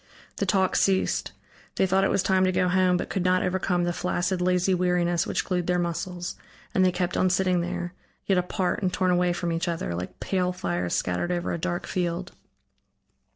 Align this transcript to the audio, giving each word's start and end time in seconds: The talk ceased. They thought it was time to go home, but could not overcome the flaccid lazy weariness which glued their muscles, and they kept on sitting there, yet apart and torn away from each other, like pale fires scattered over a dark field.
The 0.37 0.47
talk 0.47 0.75
ceased. 0.75 1.31
They 1.75 1.85
thought 1.85 2.03
it 2.03 2.09
was 2.09 2.23
time 2.23 2.43
to 2.45 2.51
go 2.51 2.67
home, 2.67 2.97
but 2.97 3.11
could 3.11 3.23
not 3.23 3.43
overcome 3.43 3.83
the 3.83 3.93
flaccid 3.93 4.41
lazy 4.41 4.73
weariness 4.73 5.27
which 5.27 5.45
glued 5.45 5.67
their 5.67 5.77
muscles, 5.77 6.35
and 6.73 6.83
they 6.83 6.91
kept 6.91 7.15
on 7.15 7.29
sitting 7.29 7.61
there, 7.61 7.93
yet 8.25 8.39
apart 8.39 8.81
and 8.81 8.91
torn 8.91 9.11
away 9.11 9.31
from 9.31 9.51
each 9.51 9.67
other, 9.67 9.93
like 9.93 10.19
pale 10.19 10.53
fires 10.53 10.95
scattered 10.95 11.31
over 11.31 11.53
a 11.53 11.59
dark 11.59 11.85
field. 11.85 12.31